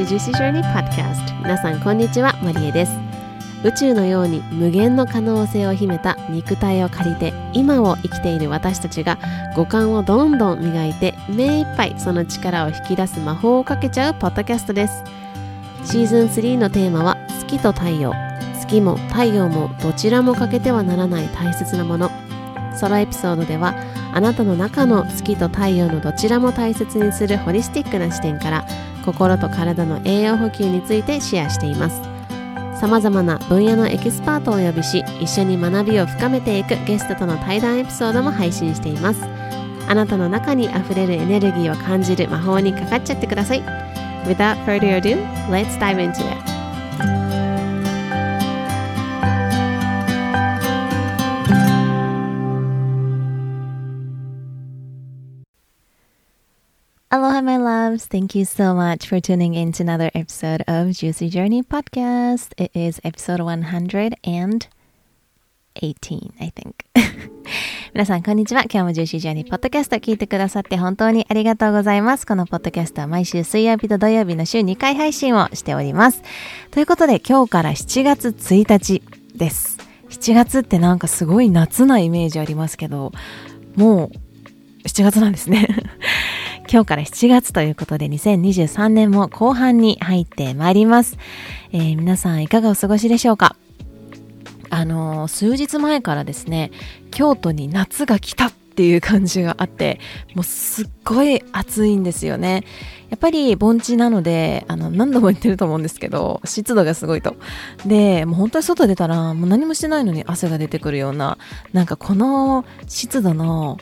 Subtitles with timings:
[0.00, 2.34] Welcome to Juicy Journey Podcast 皆さんこんにちは。
[2.42, 2.92] マリエです。
[3.62, 9.18] 宇宙のように無限の可能性を秘めた肉体を借りて今を生きている私たちが
[9.54, 15.04] 五感をどんどん磨いて目いっぱいその力を引き出す魔法をかけちゃうポッドキャストです。
[15.84, 18.14] シーズン3のテーマは月と太陽。
[18.58, 22.10] 月も太陽もどちらも欠けてはならない大切なもの。
[22.74, 23.74] ソロエピソードでは
[24.14, 28.64] あなたの中の月と太陽のどちらも大切にするホリスティックな視点から
[29.04, 32.02] 心と体の栄養補給についてシェアしています。
[32.80, 39.20] さまざまな分野のエキスパートをお呼びし一緒に学びを深めていくゲストとの対談エピソードも配信しています。
[39.86, 43.62] あなたの中にあふれるエネルギーを感じる魔法にかかっちゃってください。
[44.24, 45.16] Without further ado,
[45.50, 46.49] let's dive into it.
[58.00, 58.06] Loves.
[58.06, 62.52] Thank you so much for tuning in to another episode of Juicy Journey Podcast.
[62.56, 64.68] It is episode 118,
[66.40, 66.86] I think.
[67.92, 68.62] 皆さん、こんにちは。
[68.62, 72.26] 今日も Juicy Journey Podcast 聞いてくださって本当にありがとうございます。
[72.26, 76.22] このポッドキャストは毎週水曜日と土曜日の週2回配信をしております。
[76.70, 79.02] ということで、今日から7月1日
[79.34, 79.78] です。
[80.10, 83.12] 7月ってなんかすごい夏なイメージありますけど、
[83.76, 85.68] もう7月なんですね。
[86.72, 91.18] 今日から7月ということで2023年も後半に入ってまいります。
[91.72, 93.56] えー、皆さんいかがお過ごしでしょうか？
[94.70, 96.70] あのー、数日前からですね、
[97.10, 99.98] 京都に夏が来たっていう感じがあって、
[100.36, 102.62] もうすっごい暑いんですよね。
[103.08, 107.34] やっぱり盆地なので、あの、何度も言ってると思うんですけど、湿度がすごいと。
[107.84, 111.36] で、もう本当に外出たら、もう何もしてないのに汗が出てくるような、
[111.72, 113.78] なんかこの湿度の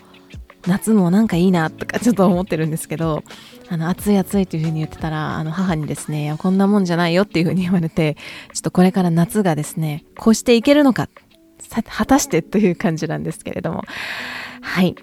[0.67, 3.23] 夏もなんかいいなとかちょっと思ってるんですけど、
[3.69, 8.17] あの、暑い暑いっていう風に言ってたら、あの、母にですね、こんなもんじゃないよっていう風に言われて、
[8.53, 11.09] ちょっとこれから夏がですね、こうしていけるのか、
[11.85, 13.85] 果たしてという感じなんですけれども。
[14.61, 14.97] はい。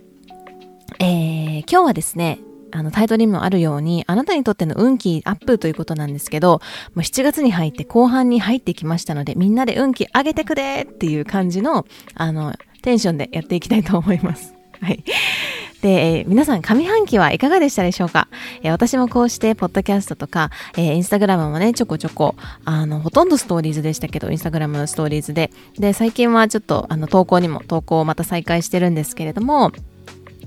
[0.99, 2.39] えー、今日はですね、
[2.71, 6.61] あのタイトルにもあるように、あなたにとっての運気アップということなんですけど、
[6.93, 11.85] もう7月に入って後半に入ってきましたので、みんなで運気上げてくれっていう感じの、
[12.15, 14.53] あの、テンションでやっていきたいと思います。
[14.81, 15.03] はい。
[15.81, 18.27] で、えー、皆さん上半期はいかがでしたでしょうか、
[18.63, 29.71] えー、私もこうしてポッドキャストとか、えー、インスタグラムもね、ちょこちょこ、あの、ほとんどストーリーズでしたけど、インスタグラムのストーリーズで、で、最近はちょっと、あの、投稿にも投稿をまた再開してるんですけれども、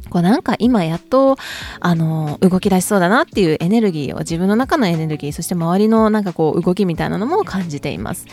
[0.09, 1.37] こうなんか今やっと、
[1.81, 8.27] あの、動き出しそうだなっていうエネルギーを、自分の中のエネルギー、そして周りのなんかこう動きみたいなのも感じています。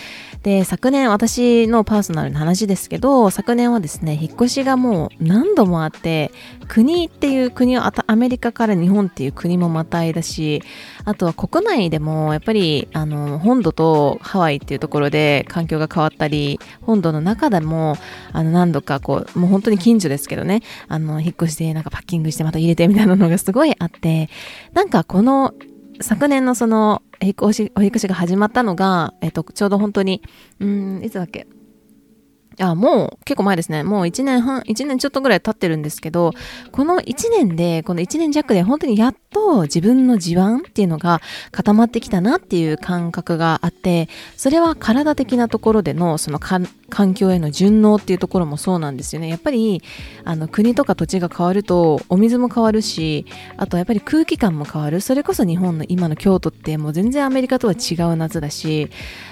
[0.43, 6.31] で、昨年私のパーソナルの話ですけど、昨年はですね、引っ越しがもう何度もあって、
[6.67, 10.61] 国っていう国をアメリカから日本っていう国もまたいだし、
[11.05, 17.95] あとは国内でもやっぱりあの本土とハワイっていうところで環境が変わったり、本土の中でも
[18.33, 24.29] あの何度かこう、もう本当に近所ですけどね、あの引っ越してなんかパッキングしてまた入れてみたいなのがすごいあって、
[24.73, 25.53] なんかこの
[26.01, 30.21] 昨年のその引っ越し、お引越しが始まったのが、えっと、ちょうど本当に、
[30.59, 31.47] うん、いつだっけ？
[32.59, 33.83] あ、もう結構前ですね。
[33.83, 36.33] もう1年半、1年ちょっとぐらい経ってるんですけど、
[36.71, 41.21] この1年で、この1年弱で本当にやっと自分の地盤っていうのが
[41.51, 46.67] 固まってきたなっていう感覚があって、それは体的なところでのその環
[47.13, 49.27] 境への順応っていうところもそうなんですよね。
[49.27, 49.81] やっぱり、
[50.23, 53.25] あの国とか土地が変わるとお水も変わるし、
[53.57, 55.01] あとやっぱり空気感も変わる。
[55.01, 58.89] それこそ日本の今の京都ってもう全然アメリカとは違う夏だし、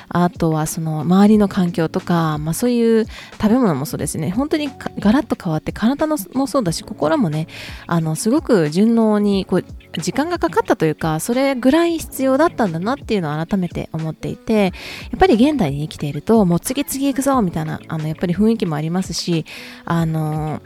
[0.10, 3.06] あとはその周りの環境とか、まあそういう
[3.42, 4.32] 食べ物もそうですね。
[4.32, 4.70] 本当に
[5.00, 7.48] ガラッと変わって体のもそうだし、心もね、
[7.88, 9.66] あの、すごく順応にこう、
[10.00, 14.70] 時間がかかったというか、それぐらい必要だったんだなっていうのを改めて思っていて、や
[15.16, 19.46] っぱり現代に生きていると、もう次々行くぞみたいな、あの、やっぱり雰囲気もありますし、
[19.86, 20.62] あの、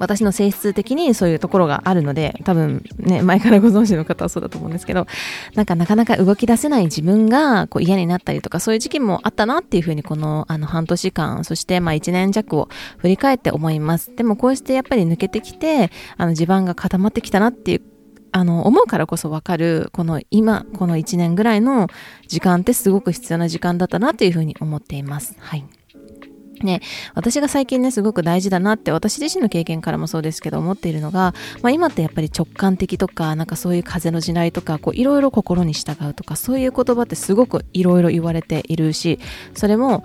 [0.00, 5.06] 私の性質的にそういうところがあるので、多分ね、前からご存知の方はそうだと思うんですけど、
[5.54, 14.14] なんかなかなか動き出せない自分がこう嫌になったりとか、そういう時期もあったなっていうふうにこのあの半年間、そしてまあ1年弱を振り返って思います。
[14.14, 17.82] でもこうしてやっぱり抜けてきて、あの地盤が固まってきたなっていう
[18.32, 21.88] あの、思うからこそわかる、この今、この1年ぐらいの
[22.28, 25.34] 時間ってすごく必要な時間だったなというふうに思っています。
[25.38, 25.64] はい。
[26.64, 26.80] ね、
[27.14, 39.18] 私が最近ね、すごく大事だなって、私自身の経験からもそうですけど、思っているのが、まあ今ってやっぱり直感的とか、なんかそういう風の時代とか、こういろいろ心に従うとか、そういう言葉ってすごくいろいろ言われているし、
[39.54, 40.04] それも、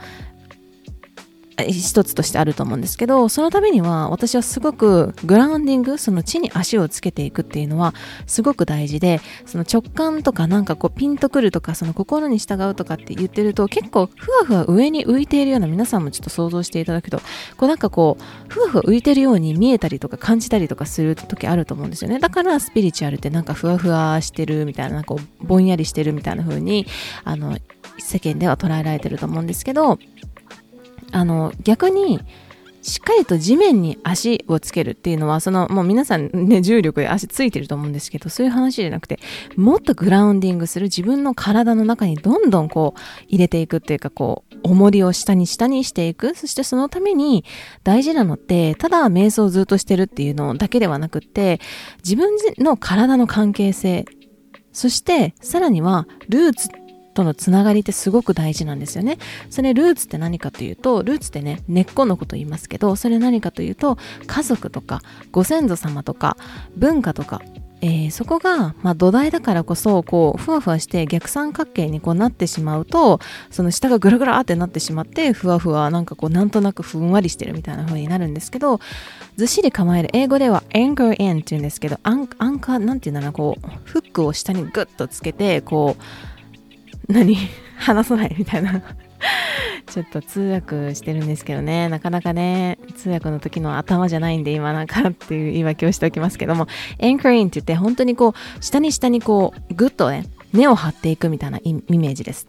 [1.70, 7.94] 一つとしてあると思うんですけどそのためには私はすごくグラウンディングその地に足をつけていくっていうのは
[8.28, 17.20] すごく大事でその直感とかなんかこうピンとくるとかその心に従うとかって言ってると結構ふわふわ上に浮いているような皆さんもちょっと想像していただくと
[17.58, 22.20] こうなんかこうふわふわ浮いてるように見えたりとか感じたりとかする時あると思うんですよね。
[22.20, 26.86] だからスピリチュアルってなんかふわふわしてるみたいななんかぼんやりしてるみたいな風に
[27.24, 27.58] あの
[27.98, 30.00] 世間では捉えられてると思うんですけど
[31.12, 32.20] あの逆に
[32.82, 39.20] しっかりと地面に足をつけるっていうのはそのもう皆さんね重力で足ついてると思うんですけどそういう話じゃなくて
[39.56, 46.36] もっとグラウンディングする自分の体の中にどんどんこう入れていくっていうかこう重りを下に下にしていく。
[46.36, 47.46] そしてそのために
[47.84, 51.60] 大事なのってただ瞑想をずっとしてるっていうのだけではなくって
[52.04, 54.06] 自分の体の関係性。
[54.74, 56.70] そしてさらにはルーツ
[57.14, 59.18] とのつながりってすごく大事なんですよね。
[59.50, 63.98] それルーツって何かというと、ルーツってね、根っこのこと言いますけど、それ何かというと、
[64.28, 66.38] 家族とか、ご先祖様とか、
[66.76, 67.42] 文化とか、
[67.82, 73.20] えー、そこが、まあ、土台だからこそこうふわふわして逆三角形にこうなってしまうと
[73.50, 78.80] その下がグラグラってなってしまってふわふわなんかこうなんとなくふんわりしてるみたいな風になるんですけど
[79.36, 86.41] ずっしり構える英語では anchor in って言うんですけどアンアンカーなんていうんだろうこうフックを下にグッとつけてこう
[87.12, 87.38] 何？
[87.78, 88.82] 話さないみたいな。
[89.88, 96.68] ちょっと通訳してるんですけどね、なかなかね、通訳の時の頭じゃないんで今なんかっていう言い訳をしておきますけども、
[97.00, 102.48] エンクリンって言って本当にこう、下に下にこう、ぐっとね、根を張っていくみたいなイメージです。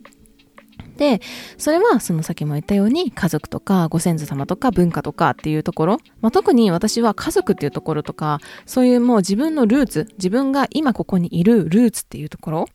[0.97, 1.21] で、
[1.59, 12.69] それはその先も言ったように家族とかご先祖様とか文化とかっていうところ、まあ、特に私は家族っていうところとか、そういうもう自分のルーツ、自分が今ここにいるルーツっていうところ。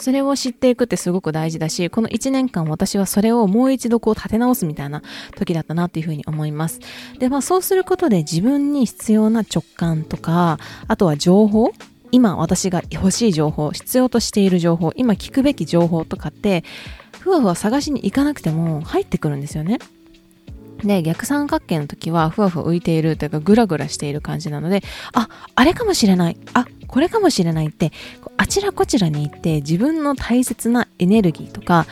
[0.00, 5.02] それを知っていくってすごく大事だし、この1年間私はそれをもう一度こう立て直すみたいな
[5.36, 6.80] 時だったなっていうふうに思います。
[7.18, 10.58] で、まあそうすることで自分に必要な直感とか、
[10.88, 11.72] あとは情報
[12.12, 16.64] 今私が欲しい情報、必要としている情報、今聞くべき情報とかって、
[17.20, 19.78] ふわふわ探しに行かなくても入ってくるんですよね。
[20.84, 24.82] で、逆三角形の時はふわふわ浮いているというかグラグラしている感じなので、
[25.12, 26.36] あ、あれかもしれない。
[26.54, 27.92] あ、これかもしれないって、
[28.40, 31.86] あちらこちらに行って自分の大切なエネルギーとか、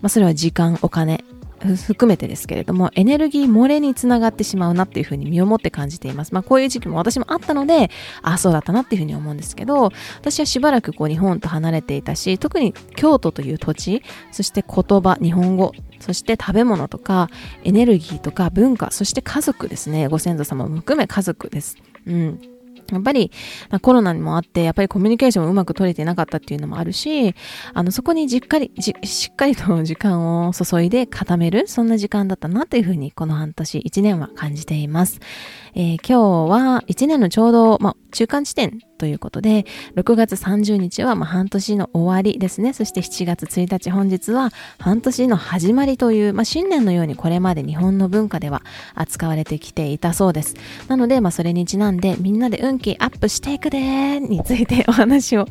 [0.00, 1.22] まあ、それは時間、お金、
[1.60, 6.34] 含めてですけれども、エネルギー漏れにつながってしまうなっていうふうに身をもって感じています。
[6.34, 7.88] まあこういう時期も私もあったので、
[8.20, 14.02] ああ、そうだったなっていうふうに思うんですけど、私はしばらくこう日本と離れていたし、特に京都という土地、
[14.32, 15.70] そして言葉、日本語、
[16.00, 17.30] そして食べ物とか
[17.62, 20.08] エネルギーとか文化、そして家族ですね。
[20.08, 21.76] ご先祖様も含め家族です。
[22.08, 22.40] うん。
[22.90, 23.30] やっぱり、
[23.70, 27.34] まあ、コロナにもあって、やっぱりコミュニケーションをうまく取れてなかったっていうのもあるし、
[27.74, 35.20] あの、そこにじっかり、じしっかりと時間を注いで固める、そんな時間だったなというふうに、この半年、一年は感じています。
[35.74, 39.66] えー、今日は一年のちょうど、まあ、中間地点ということで、
[39.96, 42.72] 6月30日はま半年の終わりですね。
[42.72, 48.62] そして7月1日本日は半年の始まりという、まあ、新年のようにこれまで日本の文化では
[48.94, 50.54] 扱われてきていたそうです。
[50.86, 55.46] なので、まあ、それにちなんでみんなで運気アップしていくでについてお話を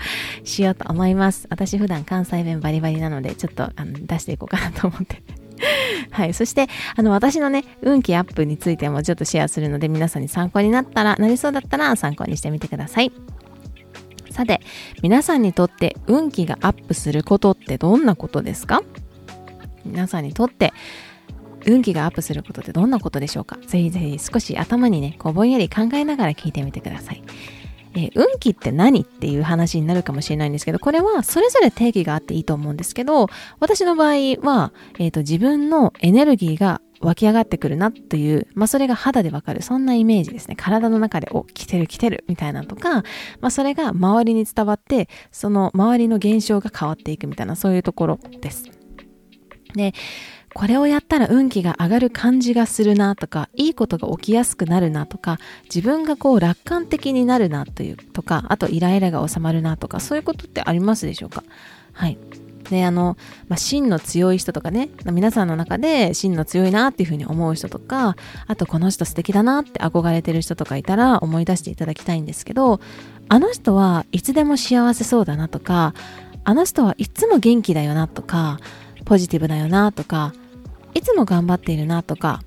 [0.46, 1.46] しようと思います。
[1.50, 5.22] 私普段関西弁バリバリなので、ちょっとあの出していこうかなと思って
[6.12, 6.34] はい。
[6.34, 13.12] そして、あの、私のね、運気アップについてもちょっとシェアするので、皆さんに参考になったら、なりそうだったら参考にしてみてください。
[14.42, 14.60] さて、
[15.04, 18.82] 皆さんにとって運気がアップすることってどんなことですか？
[19.86, 20.74] 皆さんにとって
[21.68, 23.58] 運気がアップすることってどんなことでしょうか？
[23.68, 27.24] ぜひぜひ少し頭にね、こうぼんやり考えながら聞いてみてください。
[27.94, 33.28] えー、運気って何っていう話になるかもしれないんですけど、これはそれぞれ定義があっていいと思うんですけど、
[33.60, 40.56] 私の場合は、えーと、自分のエネルギーが湧き上がってくるなという、まあそれが肌でわかる、そんなイメージですね。
[40.56, 43.04] 体の中で、お、来てる来てるみたいなとか、
[43.40, 48.66] まあそれが周りに伝わって、その周りの現象が変わっていくみたいな、そういうところです。
[49.76, 49.94] で、
[50.54, 55.38] これをやったら運気が上がる感じがするなとか、いいことが起きやすくなるなとか、
[55.74, 61.44] 自分がこう楽観的になるなというとか、あとイライラが収まるなとか、そういうことってありますでしょうか？
[61.94, 62.18] はい。
[62.72, 63.18] で、あの、
[63.50, 68.16] まあ、芯の強い人とかね、皆さんの中で芯の強いなっていうふうに思う人とか、
[68.48, 72.80] あとこの人素敵だなって憧れてる人とかいたら思い出していただきたいんですけど、
[73.28, 75.94] あの人はいつでも幸せそうだなとか、
[76.46, 78.60] あの人はいつも元気だよなとか、
[79.04, 80.34] ポジティブだよなとか、
[80.94, 82.42] いつも頑張っているなとか、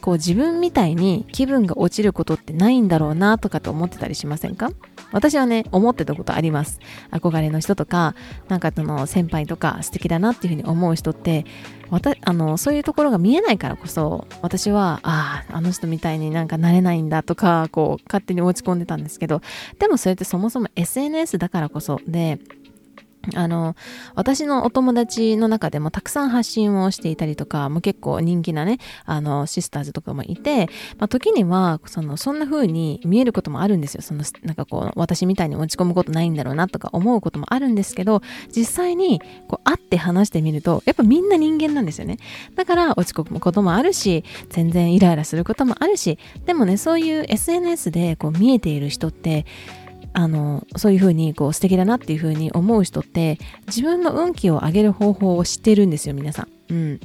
[0.00, 4.70] こう自分みたいに気分が落ちることってないんだろうなとかと思ってたりしませんか？
[5.12, 6.78] 私はね、思ってたことあります。
[7.10, 8.14] 憧れの人とか、
[8.48, 11.44] なんかその先輩とか素敵だなっていうふうに思う人って、
[12.24, 19.42] あのそういうところが見えないからこそ私はあああの人みたいになんかなれないんだとかこう勝手に落ち込んでたんですけど
[19.80, 22.38] でもそれってそもそも SNS だからこそで
[23.34, 23.76] あの、
[24.14, 30.66] 私のお友達の中でもたくさん発信をしていたりとか、もう結構人気なね、あの、シスターズとかもいて、
[30.98, 34.02] まあ、時には、その、そんな風に見えることもあるんですよ。
[34.02, 38.22] その、なんかこう、私みたいに落ち込むことないんだろうなとか思うこともあるんですけど、
[38.54, 42.16] 実際に、こう、会って話してみると、やっぱみんな人間なんですよね。
[42.54, 49.44] だから、落ち込むこともあるし、全然イライラすることもあるし、でもね、そういう SNS でこう見えている人って、
[50.12, 56.74] あのそういうふうにこう素敵だなっていうふうに思う人って自分の運気を上げる方法を知ってるんですよ皆さん。
[56.74, 57.00] うん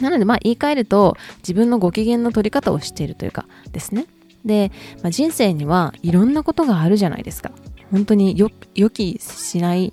[0.00, 4.06] なのでまあ言い換えると自分のご機嫌の取り方を知っているというかですね。
[4.44, 4.70] で、
[5.02, 7.50] まあ、人生にはいろんなことがあるじゃないですか。
[7.90, 9.92] 本当に予期しない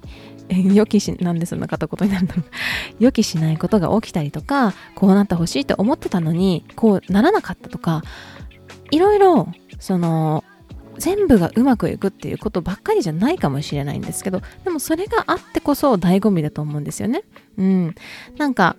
[0.49, 2.45] 予期し、なんでそんな片言になるんだろう。
[3.03, 8.03] 予期しないことが起きたりとか、こうなってほしいと思ってたのに、こうならなかったとか、
[8.91, 9.47] いろいろ、
[9.79, 10.43] その、
[10.97, 17.23] 全部がうまくいくっていうことばっかりじゃないかもしれないんですけどでもそれがあってこそ醍醐味だと思うんですよね。
[17.57, 17.95] うん、
[18.37, 18.75] なんか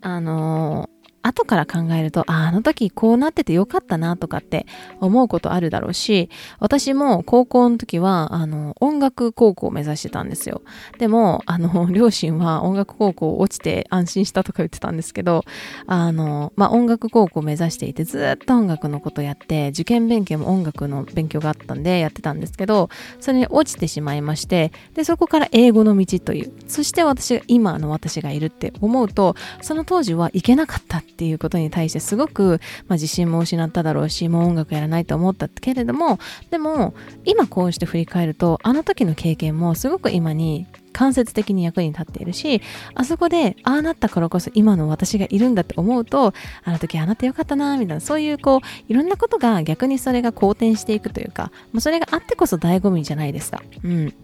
[0.00, 0.88] あの
[1.26, 4.66] 後から考えると、ああの時こうなっててよかったなとかって
[5.00, 6.30] 思うことあるだろうし、
[6.60, 10.62] 私も高校の時は、あの、音楽高校を目指してたんですよ。
[10.98, 15.44] でも、あの、 両親は音楽高校落ちて安心したとか言ってたんですけど、
[15.86, 22.90] あの、まあ、音楽高校を目指していて、ずっと音楽のことやって、受験勉強も音楽の勉強があったんでやってたんですけど、
[23.20, 36.18] それに落ちてしまいまして、で、そこから英語の道という、そして私が、今の私がいるって思うと、その当時は行けなかったっていうことに対してすごく、まあ、自信も失っただろうしもう音楽やらないと思ったけれども
[36.50, 36.92] でも
[37.24, 42.60] 今こうして振り返るとあの時の経験もすごく今に間接的に役に立っているし
[42.94, 53.62] あそこでああなったからこそ今の私がいるんだって思うとあの時あなたよかったなみたいなそういうこういろんなことが逆にそれが好転していくというか、まあ、それがあってこそ醍醐味じゃないですか。
[53.84, 54.14] うん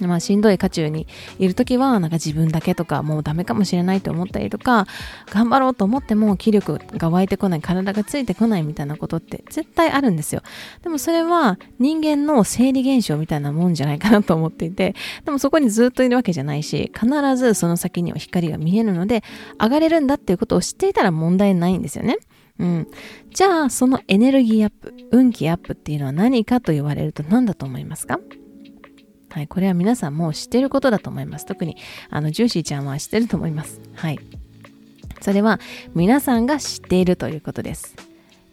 [0.00, 1.06] まあ、しんどい渦中に
[1.38, 4.86] いる時はなんか自分だけとかもうダメかもしれないと思ったりとか
[5.30, 10.42] 頑張ろうと思っても気力が湧いてこない体がついてこないみたいなことって絶対あるんですよ。
[10.82, 19.22] でもそれは人間の生理現象みたいなもんじゃないかなと思っていてでもそこにずっといるわけじゃないし必ずその先には光が見えるので
[19.60, 22.16] 上がれるんだっていうことを知っていたら問題ないんですよね。
[22.58, 22.88] うん。
[23.34, 28.18] じゃあ、そのエネルギーアップ、運気アップっていうのは何かと言われると何だと思いますか？
[29.36, 31.44] はい、これは皆さんもう知ってることだと思います。
[31.44, 31.76] 特に、
[32.08, 33.82] あの、ジューシーちゃんは知ってると思います。
[33.94, 34.18] はい。
[35.20, 35.60] それは、
[35.94, 37.94] 皆さんが知っているということです。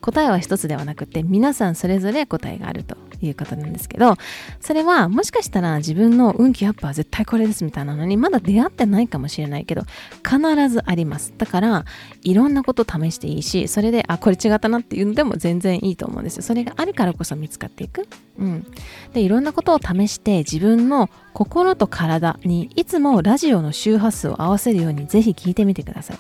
[0.02, 4.16] 答えは一つではなくて、皆さんそれぞれ答えがあるという方なんですけど、
[4.60, 9.84] それはもしかしたら自分の運気アップは絶対これですみたいなのにまだ出会ってないかもしれないけど、
[10.24, 11.34] 必ずあります。
[11.38, 11.86] だから、
[12.22, 16.44] いろんなこと試していいし、それで、あ、これ違ったなっていうのでも全然いいと思うんですよ。
[16.44, 18.08] それがあるからこそ見つかっていく。
[18.38, 18.66] うん。
[19.14, 26.18] で、いろんなことを試して自分の心と体にいつもラジオの周波数を合わせるようにぜひ聞いてみてください。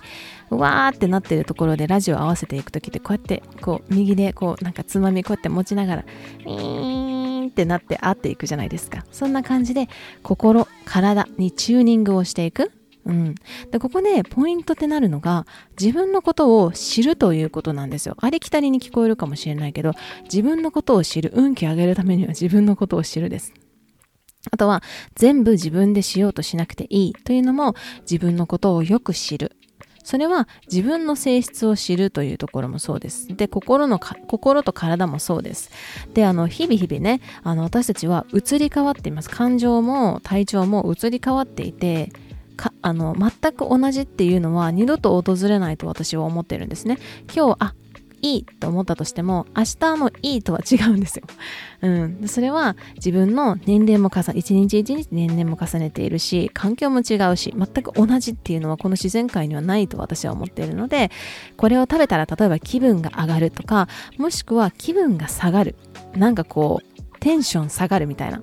[0.51, 6.05] うわーってなってるところでラジオ合わせていく時ってこうやってこう右でこうなんかつまみこうやって持ちながら
[6.45, 9.89] ウィーンってなって合っていくじゃないですかそんな感じで
[10.21, 12.71] 心体にチューニングをしていく
[13.05, 13.35] うん、
[13.69, 15.45] でここでポイントってなるのが
[15.79, 18.15] 自分のことを知るということなんですよ。
[18.21, 19.91] ありきたりに聞こえるかもしれないけど
[20.23, 23.53] 自分のことを知る運気上げるためには自分のことを知るです。
[24.51, 24.83] あとは
[25.15, 29.55] 全部自分でしようとしなくていいというのも自分のことをよく知る。
[30.03, 33.27] それは自分の性質を知るというところもそうです。
[33.35, 35.71] で、心の心と体もそうです。
[36.13, 39.29] で、あの、日々日々ね、あの、私たちは移り変わっています。
[39.29, 42.11] 感情も体調も移り変わっていて、
[42.55, 46.97] かあの全く同じっていうのは二度と訪れないと私は思ってるんですね。
[47.35, 47.73] 今日あ
[48.23, 51.25] いいと思ったとしても明日のいいとは違うんですよ。
[51.83, 61.11] うん、それは自分の年齢も重ね一日一日年齢も重ねているし環境も違うし全く同じっていうのはこの自然界にはないと私は思っているので
[61.57, 65.75] これを食べたら例えば気分が上がるとかもしくは気分が下がる。
[66.15, 68.41] なんかこうテンション下がるみたいな。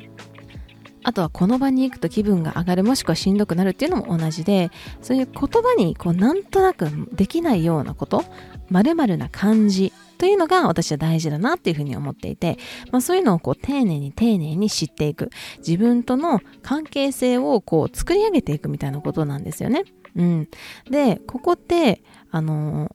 [1.03, 4.71] あとはこの場に行くと気分が上がるもしくはしんどくなるっていうのも同じで
[5.01, 8.25] そういう言葉にこうなんとなくできないようなこと
[8.71, 12.59] 〇〇な感じというのが私は大事だなっていうふうに思っていて、
[12.93, 19.85] まあ、そういうのをこう丁寧に丁寧に知っていく自分との関係性をこう作り上げていくみたいなことなんですよね。
[20.17, 20.49] うん、
[20.91, 22.95] でここってあの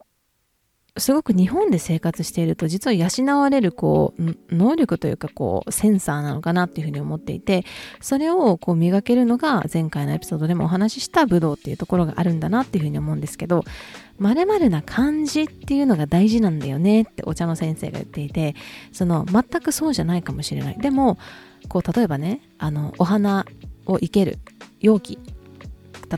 [0.97, 7.65] すごく日本で生活していると実は養われるこう能力というかこうセンサーなのかなっていうふうに思っていて
[7.99, 13.65] それをこう磨けるのが前回のエピソードでもお話しした武道っていうところがあるんだなっていうふうに思うんですけど
[14.19, 18.55] 〇〇な感じっていうのが大事なんだよねってお茶の先生が言っていて
[18.93, 20.77] その全くそうじゃないかもしれない。
[20.79, 21.17] でも
[21.67, 23.45] こう例えばねあのお花
[23.85, 24.39] を生ける
[24.79, 25.19] 容器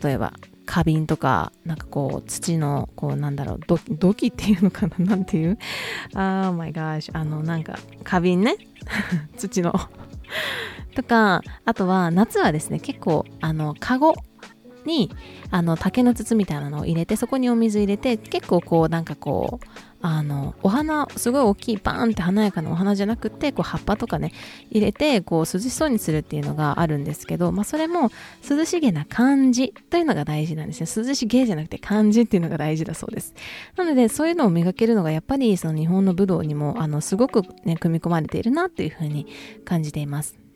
[0.03, 0.34] 例えば
[0.68, 5.58] 花瓶とか、なんかこう、土の、こう、なんだろう、土器っていうのかな なんていう？
[6.14, 7.12] あーマイガーシ。
[7.14, 8.56] あの、なんか、花瓶ね。
[9.38, 9.74] 土の
[10.96, 14.14] とか、あとは、夏はですね、結構、あの、カゴ
[14.86, 15.12] に、
[15.52, 19.66] あの、竹の筒みたいなのを入れて、そこにお水入れて、結構こう、なんかこう、
[20.01, 24.32] あのお花すごい大きいバーンって華やかなお花じゃなくてこう葉っぱとかね
[24.70, 28.12] 入れてこう涼しそうにするっていうのがあるんですけど、まあ、それも
[28.48, 31.04] 涼しげな感じというのが大事なんですね。
[31.08, 33.34] 涼しげじゃなくて感じっていうのが大事だそうです。
[33.75, 39.27] なのでそういうのを磨けるのがやっぱりその日本の武道にもあのすごくね組み込まれているなっていうふうに
[39.66, 40.47] 感じています。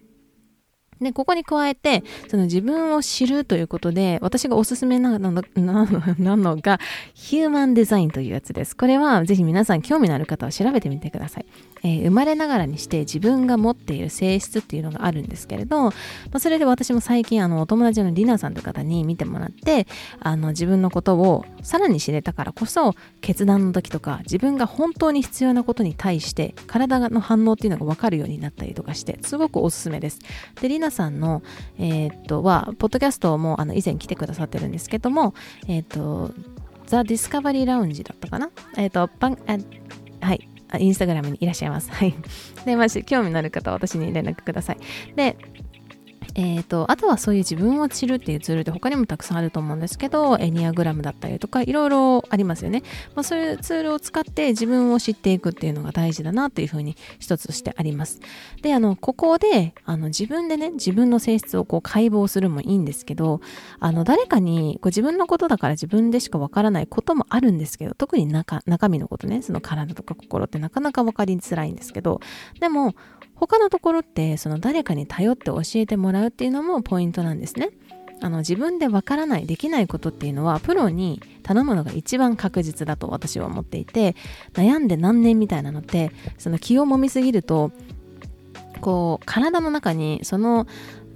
[1.01, 6.79] で、ここに加えて、その自分を知るということで、私がおすすめなの なのが、
[7.13, 8.75] ヒューマンデザインというやつです。
[8.75, 11.45] これは、ぜひ皆さん興味のある方は調べてみてください。
[11.83, 15.93] えー、生まれながらにして自分が持っている性質っていうのがあるんですけれど、ま
[16.33, 19.87] あ、それで私も最近、あの、お友達のリナさんという方に見てもらって、
[20.19, 30.19] あの、自分のことをさらに知れたからこそ、決断の時とか、自分が本当に必要なことに対して、体の反応っていうのがわかるようになったりとかして、すごくおすすめです。
[30.61, 31.41] で、リさんの、
[31.79, 35.33] えー、っと、は、ポッドキャストもあの以前来てくださってるんですけども、
[35.67, 36.31] えー、っと、
[36.85, 38.49] ザ・ディスカバリー・ラウンジだったかな？
[38.77, 39.37] えっと、パン、
[40.19, 40.47] はい、
[40.79, 41.91] インスタグラムにいらっしゃいます。
[41.91, 42.13] はい。
[42.65, 44.77] で、もし興味のある方は私に連絡ください。
[45.15, 45.37] で、
[46.35, 52.83] えーと、あとはそういう自分を知るっていうツールで他にもたくさんあると思うんですけどエニアグラムだったりとかいろいろありますよね、
[53.15, 58.19] まあ、そういうツールを使って自分を知っていくっていうのが大事だなというふうに一つとしてあります。
[58.61, 63.41] であのここであの自分でね自分の性質をこう解剖するもいいんですけど
[63.79, 72.21] あの誰かにこう自分のことだから自分でしかわからないこともあるんですけど特に中中身のことねその体とか心ってなかなか分かりづらいんですけど
[72.59, 72.95] でも
[73.41, 77.71] 他のところってその誰かに頼って教えてもらうっていうのもポイントなんですね。
[78.23, 84.15] あの自分でわからないできないことっていうのはプロに頼むのが一番確実だと私は思っていて
[84.53, 87.71] 悩んで何年みたいなのってその気をもみすぎると
[88.79, 90.67] こう体の中にその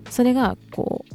[0.10, 1.15] それがこう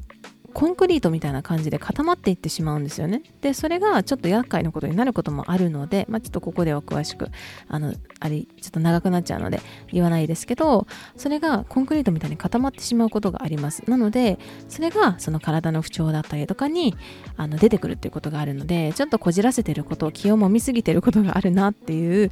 [0.52, 3.22] コンクリートみたいな感じで固まっていってしまうんですよね。
[3.40, 7.30] で、それがちょっと厄介なことになることもあるので、まあ、ちょっとここでは詳しく、
[7.68, 9.60] あの、あれ、ちょっと長くなっちゃうので
[9.92, 10.86] 言わないですけど、
[11.16, 13.88] それがコンクリートみたいに固まってしまうことがあります。
[13.88, 16.96] なので、それがその体の不調だったりとかに
[17.36, 22.30] あの出てくるっていうことがあるので、ちょっとこじらせてること、気をもみすぎてることがあるなっていう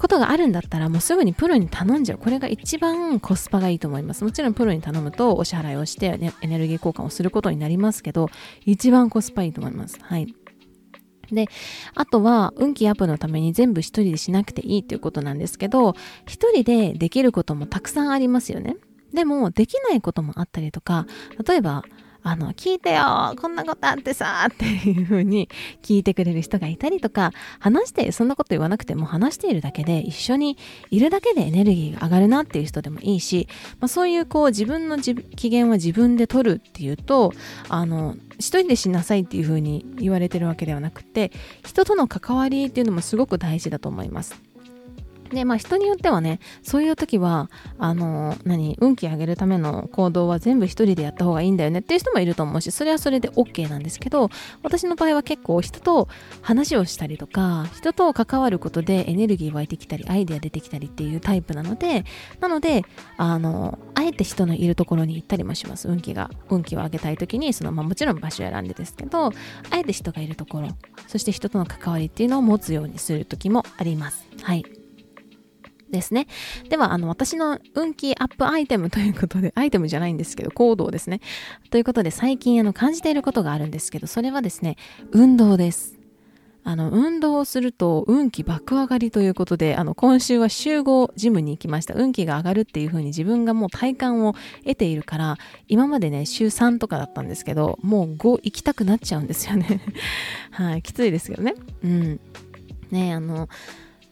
[0.00, 2.18] ことがあるんだったらもうすぐにプロに頼んじゃう。
[2.18, 4.24] これが一番コスパがいいと思います。
[4.24, 8.30] もちろんプロに頼むとお支払いをして、ね、エネルギー交換をすることになりますけど、
[8.64, 9.98] 一番コスパいいと思います。
[10.00, 10.34] はい。
[11.30, 11.46] で、
[11.94, 15.94] あとは、運気アップのために全部一人でしなくていいということなんですけど、
[16.26, 18.76] 一人でできることもたくさんありますよね。
[19.12, 21.06] でも、できないこともあったりとか、
[21.46, 21.84] 例えば、
[22.22, 25.48] あの、聞いてよこんなことあってさっていう風に
[25.82, 30.56] 聞いてくれる人がいたりとか、話して、そんなこと言わなくても話しているだけで、一緒に
[30.90, 33.48] いるだけでエネルギーが上がるなっていう人でもいいし、
[33.80, 37.32] まあ、そういうこう自分の機嫌は自分で取るっていうと、
[37.68, 41.30] あの、一人でしなさいっていう風に言われてるわけではなくて、
[41.64, 44.49] 人との関わりっていうのもすごく大事だと思います。
[45.32, 54.30] で、まあ人によってはね、そういう時は、あの、何、運気上げるための行動は全部一人でやった方がいいんだよねっていう人もいると思うし、それはそれで OK なんですけど、
[54.62, 56.08] 私の場合は結構人と
[56.42, 62.04] 話をしたりとか、人と関わることでエネルギー湧いてきたり、アイデア出てきたりっていうタイプなので、
[62.40, 62.84] なので、
[63.16, 65.88] あの、あえて人のいるところに行ったりもします。
[65.88, 69.32] 運気が、運気を上げたい時に、その、まあもちろん場所を選んでですけど、
[69.70, 70.68] あえて人がいるところ、
[71.06, 74.26] そして人との関わりっていうのを持つようにする時もあります。
[74.42, 74.79] はい。
[75.90, 76.26] ですね。
[76.68, 81.20] では、あの、私の運気アップアイテムということで、 アイテムじゃないんですけど、行動ですね。
[81.70, 84.76] ということで、最近、あの、感じていることがあるんですけど、それはですね、
[85.12, 86.00] 運動です。
[86.62, 91.94] あの、運動をすると運気爆上がりということで、あの、今週は集合ジムに行きました。
[91.94, 99.80] 運気が上がるっていう風に自分がもう体感を得ているから、今までね、週3とかだったんですけど、もう5行きたくなっちゃうんですよね。
[100.52, 101.54] はい、きついですけどね。
[101.82, 102.20] うん。
[102.90, 103.48] ねあの、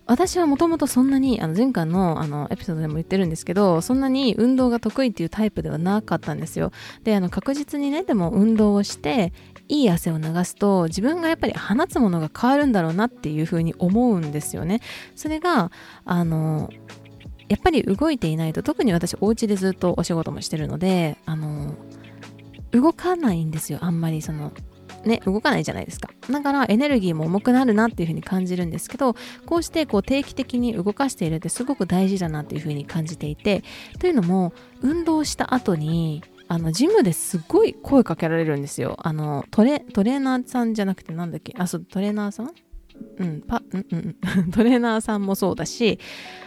[0.09, 6.73] 私はもともとそんなに、あの前回のあのエピソードでも言ってるんですけど、そんなに運動が得意っていうタイプではなかったんですよ。
[7.05, 9.35] で、あの確実にね、でも運動をして、
[9.69, 14.81] いい汗を流すと自分がやっぱり放つものが変わるんだろうなっていうふうに思うんですよね。
[15.15, 15.71] それが、
[16.07, 16.71] あの、
[17.51, 21.75] やっぱり動いていないと、特に私お家でずっとお仕事もしてるので、あの、
[22.71, 24.53] 動かないんですよ、あんまりその
[25.05, 26.11] ね、動かないじゃないですか。
[26.31, 29.15] だからエネルギーも重くなるなっていうふうに感じるんですけど、
[29.47, 33.63] こうしてこう定期的に動かしているってすごく大事だなっていうふうに感じていて、
[33.99, 38.97] というのも、運動した後に、あの、ジムですごい声かけられるんですよ。
[39.01, 41.55] あの、トレ、トレーナーさんじゃなくてなんだっけ？
[41.59, 42.53] あ、そう、トレーナーさん？
[43.19, 44.17] うん、パ、うん、うん、
[44.51, 45.99] トレーナーさんもそうだし、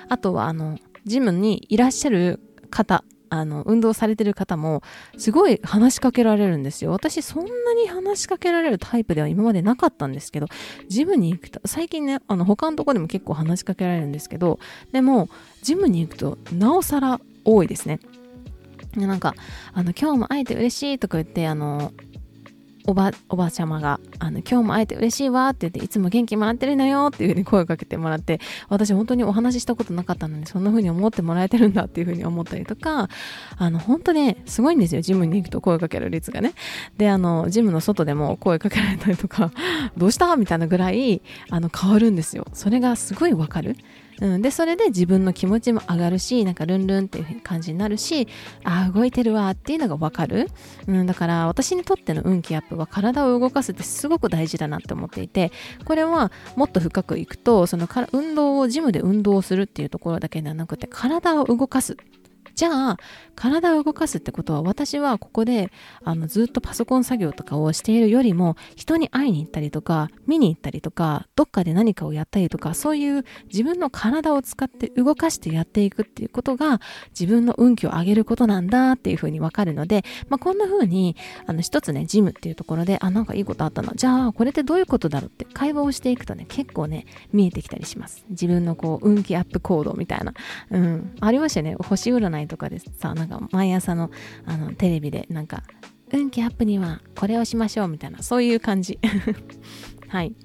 [0.09, 4.83] あとはあの、ジムにいらっしゃる方あの、運動されてる方も、
[5.17, 6.91] すごい話しかけられるんですよ。
[6.91, 10.47] 私、そんなに話しかけられるタイプでは今までなかったんですけど、
[10.89, 14.59] ジムに行くと、最近ね、あの、他のとこでも結構話しかけられるんですけど、
[14.91, 15.29] でも、
[15.61, 18.01] ジムに行くと、なおさら多いですね。
[18.97, 19.33] なんか、
[19.73, 21.93] あの、今日も会えて嬉しいとか言って、あの、
[22.87, 28.39] おば、おばあちゃまが、あの、今日も会えて嬉しいわって言って、いつも元気もらってるのよっていう風に声をかけてもらって、
[28.69, 33.09] 私本当にお話ししたことなかったのに、そんな風に思ってもらえてるんだっていう風に思ったりとか、
[33.57, 36.53] あの、本当ね、すごいんですよ、ジムに行くと声かける率がね。
[36.97, 39.51] で、あの、ジムの外でも声かけられたりとか、
[39.95, 40.35] どうした？
[40.35, 42.45] みたいなぐらい、あの、変わるんですよ。
[42.53, 43.75] それがすごいわかる。
[44.21, 48.27] うん、でそれで自分の気持ちも上がるしなんかルンルンっていう感じになるし
[48.63, 50.47] ああ動いてるわっていうのが分かる、
[50.87, 55.51] うん、だから私にとっての運気アップは体を動かすってすごく大事だなって思っていて
[55.85, 61.97] これはもっと深くいくとそのか運動をジムで運動するっていうところだけではなくて体を動かす
[62.61, 62.97] じゃあ、
[63.33, 65.71] 体を動かすってことは、私はここで、
[66.03, 76.81] あの、ずっとパソコン作業とかをしているよりも、人に会いに行ったりとか、見に行ったりとか、どっかで何かをやったりとか、そういう自分の体を使って動かしてやっていくっていうことが、
[77.19, 81.15] 自分の運気を上げることなんだっていうふうにわかるので、まあ、こんな風に、
[81.47, 83.93] あの、一つね、ジムっていうところで、あ、なんかいいことあったな。
[83.95, 88.23] じゃあ、これってどういうことだろうって会話をしていくとね、結構ね、見えてきたりします。
[88.29, 90.35] 自分のこう、運気アップ行動みたいな。
[90.69, 91.15] うん。
[91.21, 91.75] ありましたよね。
[91.79, 94.11] 星占いとかでさなんか毎朝の
[94.45, 95.63] あのテレビでなんか
[96.11, 98.99] 運気アップにはこれをしましょうみたいなそういう感じ。
[100.09, 100.35] はい。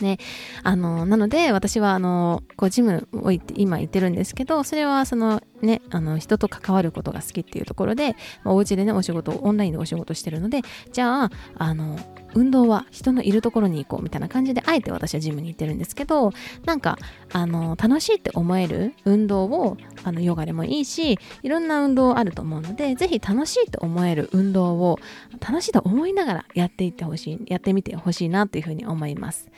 [0.00, 0.18] ね、
[0.62, 11.98] あの、なので、私は、あの、こう、ジムを、今行ってるんですけど、それは、その、ね、あの、人と関わることが好きっていうところで、まあ、お家でね、お仕事、オンラインでお仕事してるので、じゃあ、あの、
[12.34, 16.32] 運動は人のいるところに行こうみたいな感じで、あえて私はジムに行ってるんですけど、
[16.64, 16.98] なんか、
[17.32, 24.98] あの、楽しいって思える運動を、あの、ヨガでもいいし、いろんな運動あると思うので、ぜひ楽しいって思える運動を、
[25.40, 29.48] 楽しいと思いながらやっていってほしい、やってみてほしいなっていうふうに思います。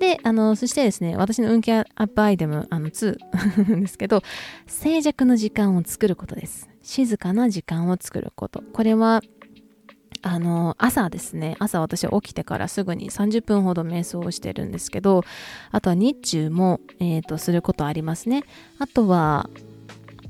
[0.00, 3.18] で、あの、そしてですね、私の運気アップアイテム、あの、2
[3.82, 4.22] ですけど、
[4.66, 6.70] 静寂の時間を作ることです。
[6.82, 8.62] 静かな時間を作ること。
[8.72, 9.20] これは、
[10.22, 15.22] あの、朝ですね、朝私は起きてからすぐに30分ほど瞑想をしてるんですけど、
[15.70, 18.44] あとは日中も、え、ー、と、することありますね。
[18.78, 19.50] あとは、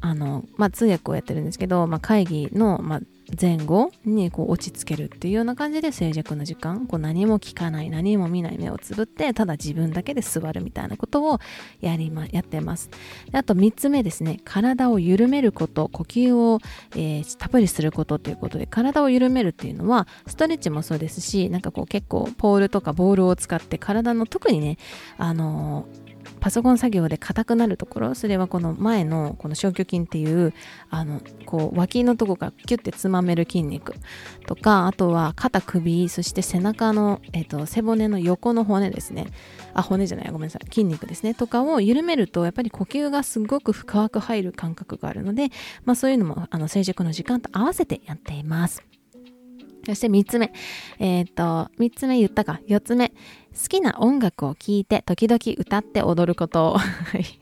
[0.01, 3.01] あの、まあ、通訳をやってるんですけど、まあ、会議の、まあ、
[3.39, 11.39] 前後にこう落ち着けるっていうような感じで静寂の時間こう何も聞かない何も見ない目をつぶってただ自分だけで座るみたいなことを
[11.81, 12.91] やりまやってます。
[13.31, 14.41] であと3つ目ですね。
[14.45, 16.61] 体を緩めること呼吸を、
[16.93, 24.79] えー、たっぷりすることということで体を緩めるっていうのはストレッチもそうですしなんかこう結構ポールとかボールを使って体の特にね
[25.19, 26.10] あのー
[26.41, 30.53] パソコン作業で硬くなるところそれはこの前のこの消去筋っていう
[30.89, 33.95] あのこう脇のとこからキュッてつまめる筋肉
[34.47, 39.27] とかあとは肩首そして背中の、えーと、背骨の横の骨ですね
[39.75, 45.49] あ骨じゃないごめんなさい筋肉ですねとかを緩めるとやっぱり呼吸がすごく深く入る感覚があるので、
[45.85, 48.83] まあ、そういうのもあの静寂の時間と合わせてやっています
[49.87, 50.53] そして3つ目。
[50.99, 52.61] えっ、と、3つ目言ったか。
[52.69, 53.13] 4つ目。
[53.53, 56.79] 好きな音楽を聴いて、時々歌って踊ること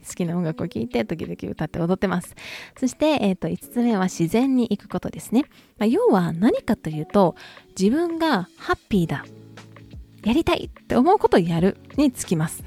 [0.09, 2.35] 好きな音楽を聴いて、時々歌って踊ってます。
[2.79, 5.45] そして、え、ー、と、5つ目は自然に行くことですね。
[5.79, 7.37] まあ、要は何かというと、
[7.79, 9.25] 自分がハッピーだ。
[10.25, 12.65] やりたいって思うことをやるにつきます。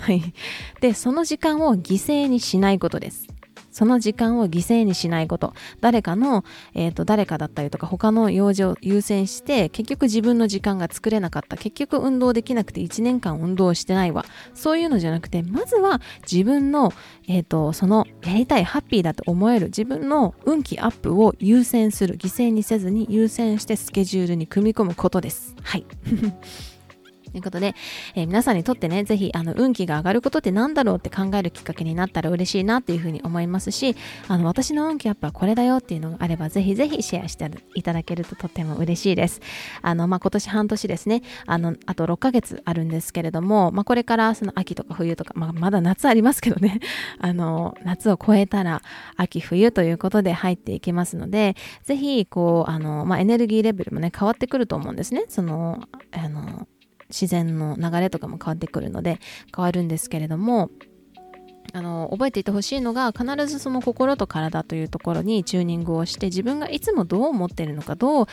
[0.79, 3.27] で、その時間を犠牲にしないことです。
[3.71, 5.53] その時間を犠牲にしないこと。
[5.79, 11.57] 誰かの、えっ、ー、と、誰かだったりとか他の用事を優先して、結局自分の時間が作れなかった。
[11.57, 14.25] 結局運動できなくて1年間運動してないわ。
[14.53, 16.93] そういうのじゃなくて、まずは自分の、
[17.27, 22.17] えっ、ー、と、そのやりたい、ハッピーだと思える自分の運気アップを優先する。
[22.17, 25.55] 犠牲にせずに優先してスケジュールに組み込むことです。
[25.63, 25.85] はい。
[27.31, 27.75] ということで、
[28.15, 33.95] えー、皆さんにとってね、ぜひ、あの、運気が上がることって何だろうって考えるきっかけになったら嬉しいなっていうふうに思いますし、
[34.27, 39.41] あの、私の運気やっぱこれだよっていうのがあれば、ぜひぜひシェアしていただけるととっても嬉しいです。
[39.81, 46.79] あの、まあ、今年半年ですね、あの、あと6ヶ月あるんですけれども、まあ、これからその秋とか冬とか、まあ、まだ夏ありますけどね、
[47.19, 48.81] あの、夏を超えたら
[49.15, 55.25] 秋冬ということで入っていきますので、ぜひ、こう、あの、まあ、エネルギーレベルもね、変わってくると思うんですね。
[55.27, 56.67] その、あの、
[57.11, 59.19] 自然の流れとかも変わってくるので
[59.55, 60.71] 変わるんですけれども
[61.73, 68.27] あの覚えていてほしいのが必ずその心と体というところにチューニングをして自分がいつもどう思ってるのかどう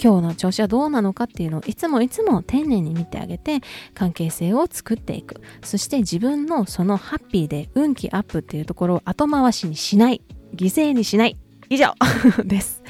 [0.00, 3.60] 今日の調子はどうなのかっていうのをいつもいつも丁寧に見てあげて
[3.94, 5.40] 関係性を作っていく。
[5.62, 10.22] そして自分のそのハッピーで運気アップっていうところを後回しにしない。
[10.54, 11.36] 犠牲にしない。
[11.68, 11.94] 以上。
[12.44, 12.82] です。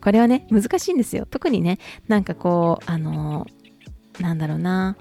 [0.00, 1.26] これはね難しいんですよ。
[1.30, 3.46] 特にねなんかこうあの
[4.20, 4.96] なんだろうな。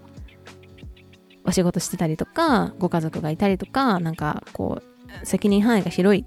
[1.47, 6.25] お仕事してたりとかご家族がいたりとかなんかこう責任範囲が広い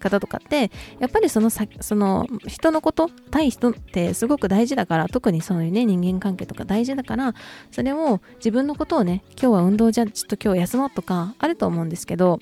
[0.00, 7.34] 方とかってやっぱりそのさその人のこと対人ってすごく大事だから特にそういうね人間関係とか大事だから
[7.70, 12.40] それを自分のことをね今日は運動じゃちょっと今日休もうとかあると思うんですけど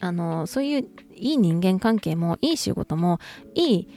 [0.00, 3.20] あのそういういい人間関係もいい仕事も
[3.54, 3.88] いい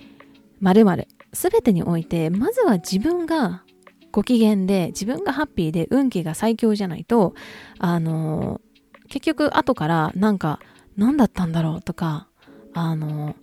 [0.60, 3.64] 〇〇全てにおいてまずは自分が
[4.12, 7.34] ご機嫌で自分がハッピーで運気が最強じゃないと
[7.80, 8.62] あの
[9.08, 10.60] 結局後からなんか
[10.98, 12.28] 何だったんだろうとか
[12.74, 13.36] あの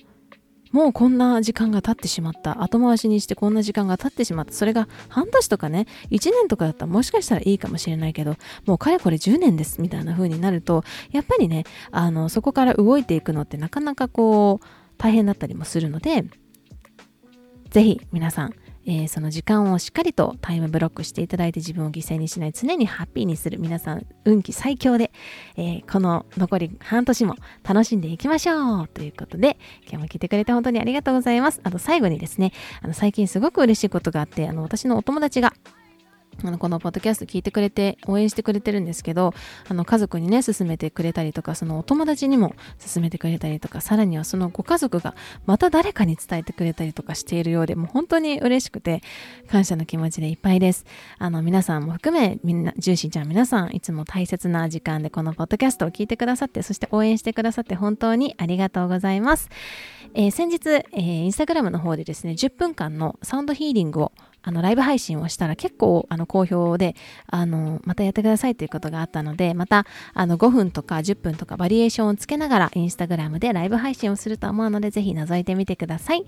[0.73, 2.63] もうこんな時間が経ってしまった。
[2.63, 4.53] 後回しにしてこんな時間が経ってしまった。
[4.53, 14.67] それが半年とかね、1年とかだったらもしかしたらいいかもしれないけど、もうかれこれ10年ですみたいな風になると、やっぱりね、あの、そこから動いていくのってなかなかこう、
[14.99, 16.25] 大変だったりもするので、
[17.71, 18.55] ぜひ皆さん、
[18.91, 25.13] えー、その時間をしっかりとタイムブロックしていただいて自分を犠牲にしない常にハッピーにする皆さん運気最強で、
[25.59, 31.61] えー、この残り半年も楽しんでいきましょうということで今日も聞いてくれて本当にありがとうございます。
[31.65, 35.53] あと最後にですねあの最近すごく嬉しいことがあってあの私のお友達が
[36.45, 39.35] あの、このポッドキャスト聞いてくれて、応援してくれてるんですけど、
[39.69, 45.15] あの、家族にね、勧めてくれたりとか、そのお友達にも勧めてくれたりとか、さらにはそのご家族が
[45.47, 49.03] また誰かに伝えてくれたりとかしているようで、もう本当に嬉しくて、
[49.49, 50.85] 感謝の気持ちでいっぱいです。
[51.19, 59.49] あの、皆さんも含め、みんな、ジューシーちゃん皆さん、いつも大切な時間でこのポッドキャストを聞いてくださって、そして応援してくださって本当にありがとうございます。
[60.15, 66.95] えー、先日、えー、インスタグラムの方でですね、10分間のサウンドヒーリングをあのライブ配信をしたら結構あの好評で
[67.27, 76.25] あのまたやってくださいということがあったのでまたあの5分とか10分とかバリエーションをつけながらインスタグラムでライブ配信をすると思うのでぜひ覗いてみてください、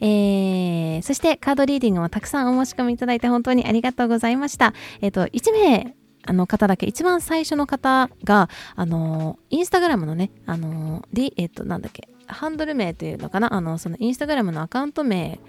[0.00, 4.72] えー、そしてカードリーディングもたくさんお申し込みいただいて本当にありがとうございました。
[5.00, 5.94] え、ー、と1名
[6.28, 15.40] あの方だけ、一番最初の方が、あの、インスタグラムのね、あの、D、えっ、と、なんだっけ、ハンドル名というのかな、あの、そのインスタグラムのアカウント名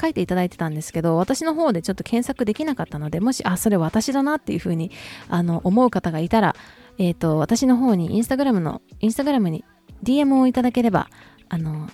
[0.00, 4.90] 書いていただいてたんですけど、私の方でちょっと検索できなかったので、もし、あ、それ私だなっていうふうに、
[5.28, 6.56] あの、思う方がいたら、
[6.98, 9.64] えっ、ー、と、私の方にインスタグラムの、インスタグラムに
[10.02, 11.08] DM をいただければ、
[11.48, 11.88] あの、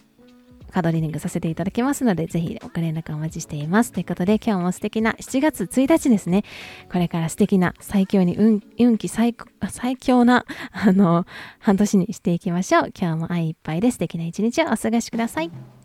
[0.76, 3.92] カードリーディングさせていただきますので、ぜひご連絡お待ちしています。
[3.92, 6.44] ということで、今日も素敵な7月1日ですね。
[6.92, 9.34] これから素敵な最強に運運気最
[9.70, 11.24] 最強な、あの、
[11.60, 12.92] 半年にしていきましょう。
[12.94, 15.75] 今日も愛いっぱいで素敵な一日をお過ごしください。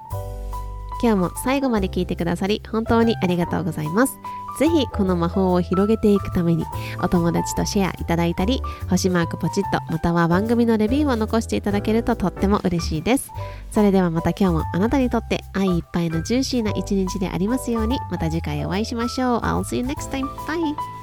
[1.01, 4.19] 今日も最後まで聞いてくださり本当にありがとうございます。
[4.59, 6.65] ぜひこの魔法を広げていくために
[7.01, 13.31] お友達とシェアいただいたり星マークポチッとまたは番組のレビューを残していただけるととっても嬉しいです。
[13.71, 19.39] それではまた今日もあなたにとって愛いっぱいのジューシーな一日でありますようにまた次回お会いしましょう。
[19.39, 20.27] I'll see you next time.
[20.45, 21.00] Bye!